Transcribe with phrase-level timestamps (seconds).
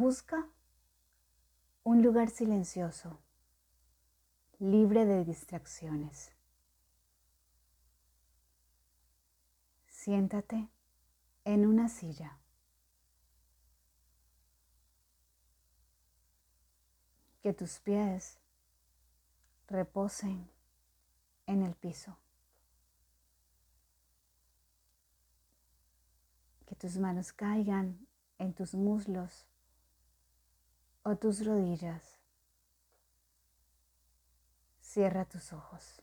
[0.00, 0.48] Busca
[1.84, 3.20] un lugar silencioso,
[4.58, 6.32] libre de distracciones.
[9.88, 10.70] Siéntate
[11.44, 12.38] en una silla.
[17.42, 18.38] Que tus pies
[19.68, 20.50] reposen
[21.44, 22.16] en el piso.
[26.64, 28.06] Que tus manos caigan
[28.38, 29.49] en tus muslos
[31.02, 32.18] o tus rodillas.
[34.80, 36.02] Cierra tus ojos.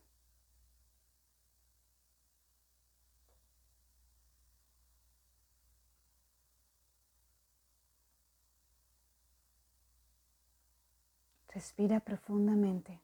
[11.49, 13.01] Respira profundamente.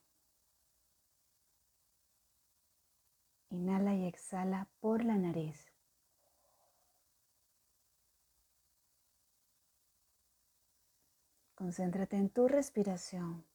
[3.49, 5.73] Inhala y exhala por la nariz.
[11.63, 13.45] Concéntrate en tu respiración.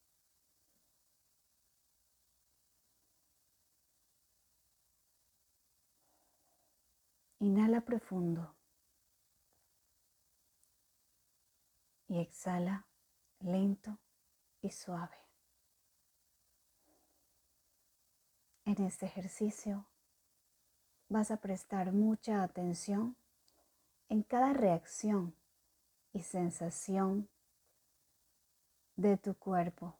[7.40, 8.56] Inhala profundo
[12.06, 12.86] y exhala
[13.40, 13.98] lento
[14.62, 15.18] y suave.
[18.64, 19.84] En este ejercicio
[21.10, 23.16] vas a prestar mucha atención
[24.08, 25.34] en cada reacción
[26.14, 27.28] y sensación
[28.98, 29.96] de tu cuerpo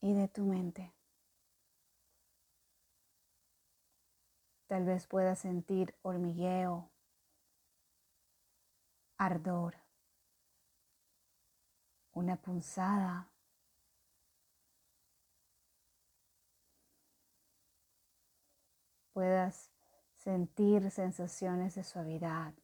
[0.00, 0.94] y de tu mente.
[4.66, 6.90] Tal vez puedas sentir hormigueo,
[9.18, 9.76] ardor,
[12.14, 13.30] una punzada.
[19.12, 19.70] Puedas
[20.16, 22.54] sentir sensaciones de suavidad.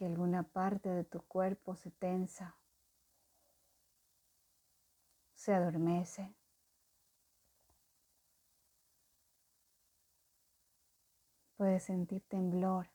[0.00, 2.56] Que alguna parte de tu cuerpo se tensa,
[5.34, 6.34] se adormece.
[11.58, 12.88] Puedes sentir temblor,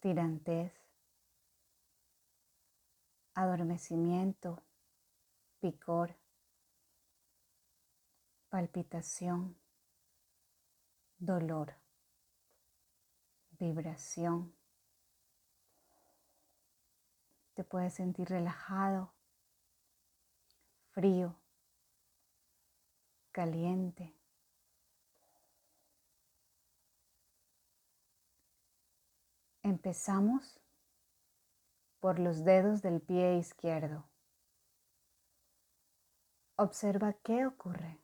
[0.00, 0.74] tirantez,
[3.32, 4.62] adormecimiento,
[5.60, 6.14] picor,
[8.50, 9.56] palpitación,
[11.18, 11.87] dolor,
[13.58, 14.54] vibración.
[17.54, 19.12] Te puedes sentir relajado,
[20.90, 21.36] frío,
[23.32, 24.14] caliente.
[29.62, 30.60] Empezamos
[32.00, 34.08] por los dedos del pie izquierdo.
[36.56, 38.00] Observa qué ocurre,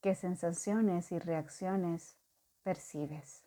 [0.00, 2.19] qué sensaciones y reacciones
[2.62, 3.44] percibes.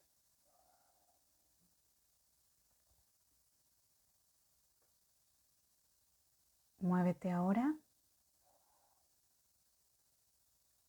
[6.79, 7.75] Muévete ahora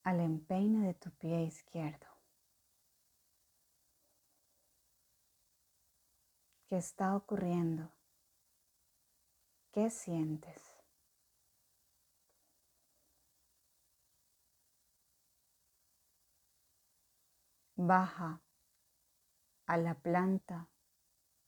[0.02, 2.06] al empeine de tu pie izquierdo.
[6.68, 7.92] ¿Qué está ocurriendo?
[9.72, 10.73] ¿Qué sientes?
[17.76, 18.40] Baja
[19.66, 20.68] a la planta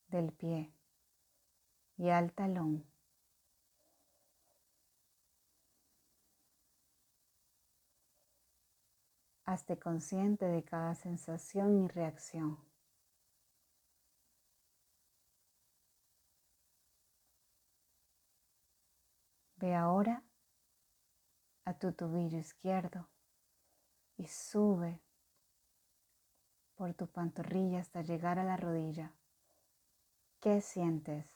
[0.08, 0.74] del pie
[1.96, 2.84] y al talón.
[9.44, 12.58] Hazte consciente de cada sensación y reacción.
[19.58, 20.24] Ve ahora
[21.64, 23.08] a tu tobillo izquierdo
[24.16, 25.05] y sube
[26.76, 29.12] por tu pantorrilla hasta llegar a la rodilla.
[30.40, 31.26] ¿Qué sientes?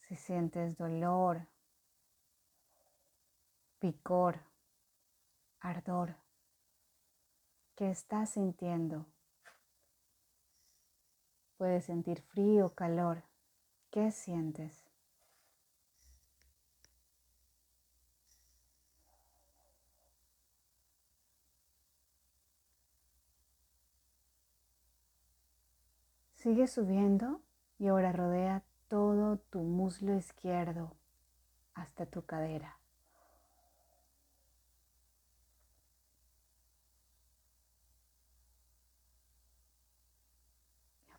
[0.00, 1.46] Si sientes dolor,
[3.78, 4.40] picor,
[5.60, 6.16] ardor,
[7.74, 9.06] ¿qué estás sintiendo?
[11.56, 13.22] Puedes sentir frío, calor.
[13.90, 14.83] ¿Qué sientes?
[26.44, 27.40] Sigue subiendo
[27.78, 30.94] y ahora rodea todo tu muslo izquierdo
[31.72, 32.78] hasta tu cadera.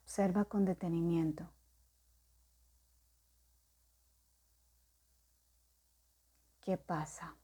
[0.03, 1.49] Observa con detenimiento.
[6.61, 7.35] ¿Qué pasa?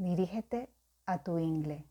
[0.00, 0.70] Dirígete
[1.04, 1.84] a tu ingle.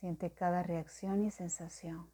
[0.00, 2.10] Siente cada reacción y sensación.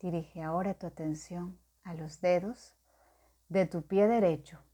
[0.00, 2.74] Dirige ahora tu atención a los dedos
[3.50, 4.64] de tu pie derecho.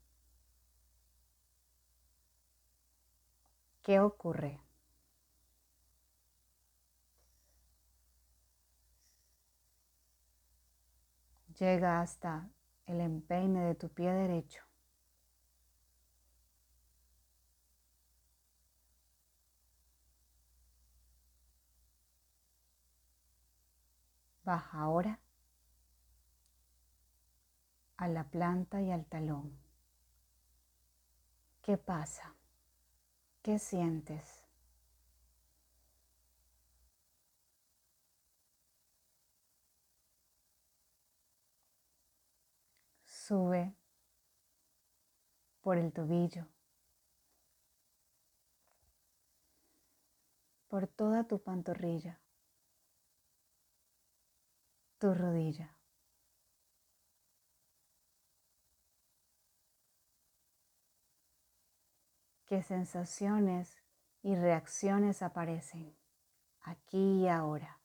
[3.90, 4.60] ¿Qué ocurre?
[11.58, 12.48] Llega hasta
[12.86, 14.62] el empeine de tu pie derecho.
[24.44, 25.18] Baja ahora
[27.96, 29.58] a la planta y al talón.
[31.60, 32.36] ¿Qué pasa?
[33.42, 34.46] ¿Qué sientes?
[43.04, 43.74] Sube
[45.62, 46.46] por el tobillo,
[50.68, 52.20] por toda tu pantorrilla,
[54.98, 55.79] tu rodilla.
[62.50, 63.78] Qué sensaciones
[64.22, 65.96] y reacciones aparecen
[66.62, 67.79] aquí y ahora.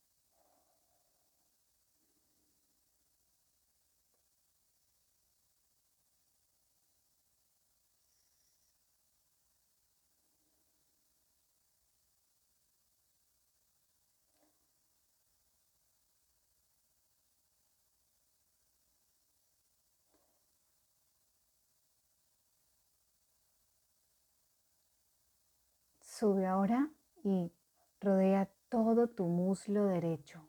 [26.18, 26.90] Sube ahora
[27.26, 27.52] y
[28.00, 30.48] rodea todo tu muslo derecho,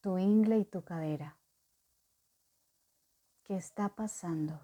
[0.00, 1.38] tu ingle y tu cadera.
[3.44, 4.60] ¿Qué está pasando?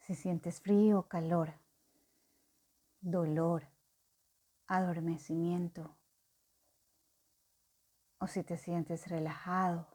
[0.00, 1.52] Si sientes frío o calor,
[3.00, 3.68] dolor,
[4.66, 5.94] adormecimiento,
[8.18, 9.86] o si te sientes relajado,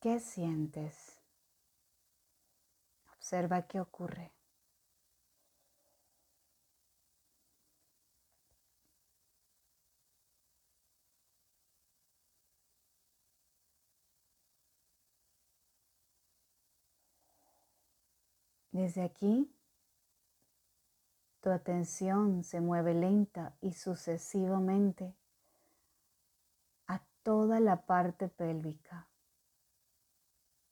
[0.00, 1.22] ¿qué sientes?
[3.12, 4.32] Observa qué ocurre.
[18.78, 19.52] Desde aquí,
[21.40, 25.16] tu atención se mueve lenta y sucesivamente
[26.86, 29.08] a toda la parte pélvica,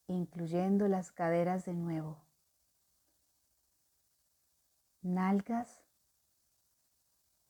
[0.07, 2.23] incluyendo las caderas de nuevo,
[5.01, 5.83] nalgas,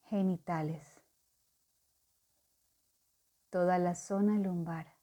[0.05, 1.03] genitales,
[3.51, 4.96] toda la zona lumbar.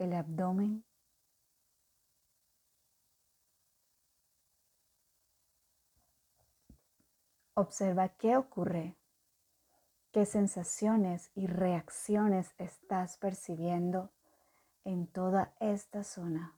[0.00, 0.84] El abdomen.
[7.54, 8.96] Observa qué ocurre,
[10.12, 14.10] qué sensaciones y reacciones estás percibiendo
[14.84, 16.56] en toda esta zona.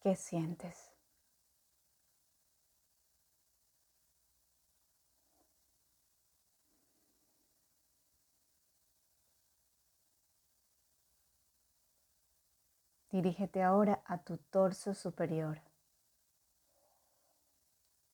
[0.00, 0.95] ¿Qué sientes?
[13.16, 15.62] Dirígete ahora a tu torso superior,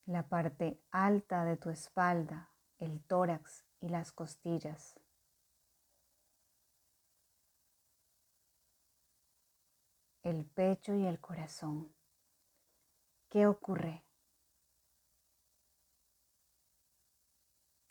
[0.06, 4.94] la parte alta de tu espalda, el tórax y las costillas.
[10.22, 11.92] el pecho y el corazón.
[13.28, 14.04] ¿Qué ocurre?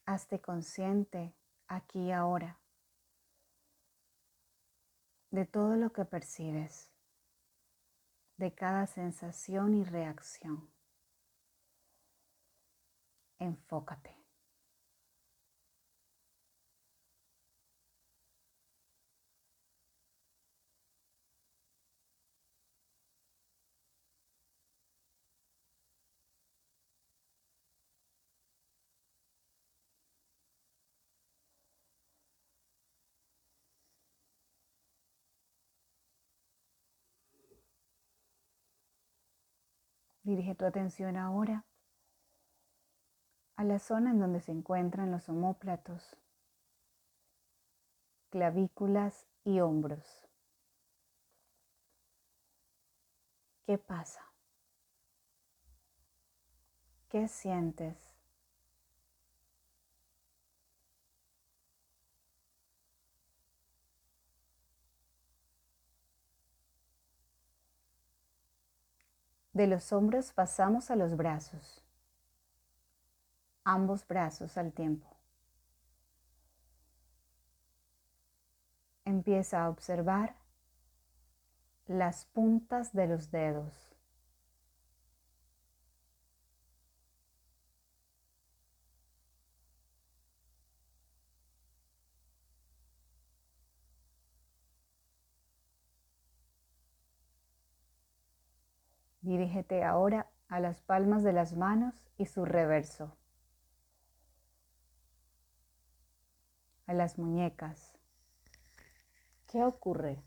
[0.06, 1.36] Hazte consciente
[1.68, 2.62] aquí y ahora
[5.32, 6.91] de todo lo que percibes
[8.38, 10.70] de cada sensación y reacción.
[13.40, 14.21] Enfócate.
[40.32, 41.66] Dirige tu atención ahora
[43.58, 46.16] a la zona en donde se encuentran los homóplatos,
[48.30, 50.30] clavículas y hombros.
[53.66, 54.22] ¿Qué pasa?
[57.10, 58.11] ¿Qué sientes?
[69.54, 71.84] De los hombros pasamos a los brazos,
[73.66, 75.08] ambos brazos al tiempo.
[79.04, 80.36] Empieza a observar
[81.88, 83.91] las puntas de los dedos.
[99.32, 103.16] Dirígete ahora a las palmas de las manos y su reverso,
[106.86, 107.98] a las muñecas.
[109.48, 110.22] ¿Qué ocurre?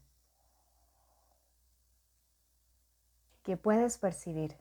[3.43, 4.57] ¿Qué puedes percibir?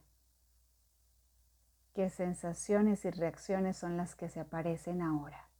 [1.93, 5.52] ¿Qué sensaciones y reacciones son las que se aparecen ahora?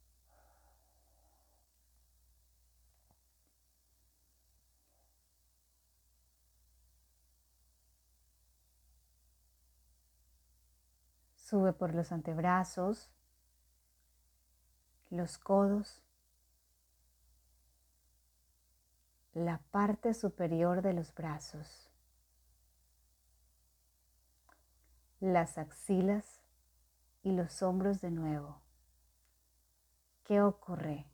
[11.54, 13.12] Sube por los antebrazos,
[15.08, 16.02] los codos,
[19.34, 21.88] la parte superior de los brazos,
[25.20, 26.42] las axilas
[27.22, 28.60] y los hombros de nuevo.
[30.24, 31.06] ¿Qué ocurre?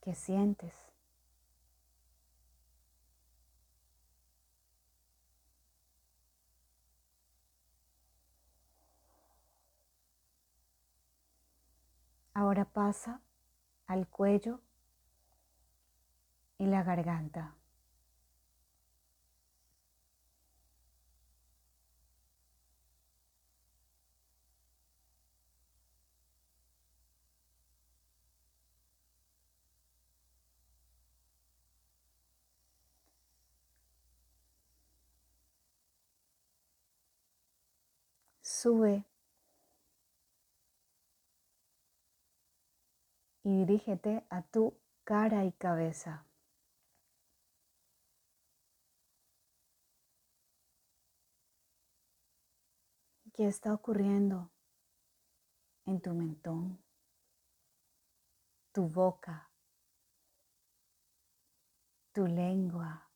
[0.00, 0.87] ¿Qué sientes?
[12.38, 13.20] Ahora pasa
[13.88, 14.60] al cuello
[16.56, 17.56] y la garganta.
[38.42, 39.07] Sube
[43.48, 46.26] y dirígete a tu cara y cabeza.
[53.32, 54.50] ¿Qué está ocurriendo
[55.86, 56.78] en tu mentón,
[58.70, 59.50] tu boca,
[62.12, 63.10] tu lengua?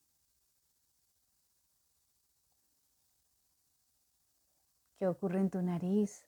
[4.97, 6.25] ¿Qué ocurre en tu nariz,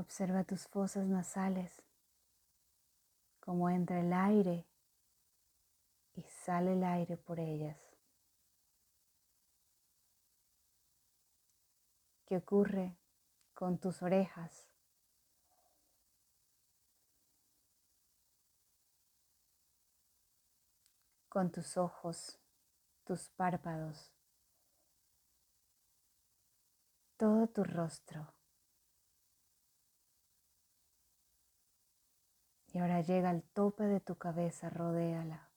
[0.00, 1.84] Observa tus fosas nasales,
[3.38, 4.66] cómo entra el aire
[6.14, 7.78] y sale el aire por ellas.
[12.24, 12.96] ¿Qué ocurre
[13.52, 14.70] con tus orejas?
[21.28, 22.40] Con tus ojos,
[23.04, 24.10] tus párpados,
[27.18, 28.39] todo tu rostro.
[32.72, 35.48] Y ahora llega al tope de tu cabeza, rodéala.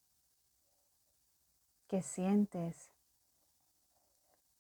[1.88, 2.90] ¿Qué sientes?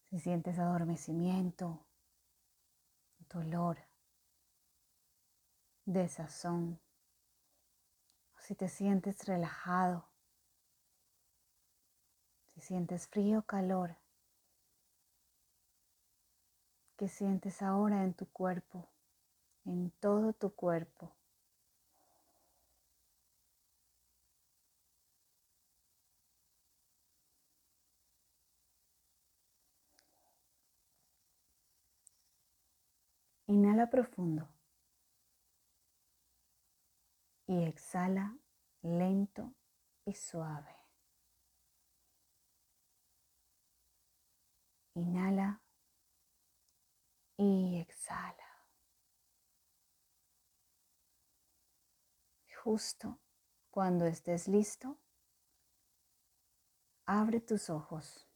[0.09, 1.83] Si sientes adormecimiento,
[3.27, 3.79] dolor,
[5.85, 6.79] desazón,
[8.37, 10.05] o si te sientes relajado,
[12.53, 13.97] si sientes frío calor,
[16.97, 18.87] ¿qué sientes ahora en tu cuerpo,
[19.65, 21.11] en todo tu cuerpo?
[33.47, 34.47] Inhala profundo
[37.45, 38.37] y exhala
[38.81, 39.53] lento
[40.05, 40.75] y suave.
[44.95, 45.61] Inhala
[47.37, 48.33] y exhala.
[52.63, 53.19] Justo
[53.71, 54.97] cuando estés listo,
[57.05, 58.32] abre tus ojos.